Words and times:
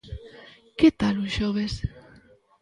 ¿Que 0.77 0.87
tal 0.99 1.15
un 1.23 1.29
xoves? 1.35 1.73